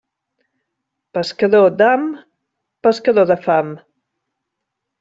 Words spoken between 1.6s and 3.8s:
d'ham, pescador de fam.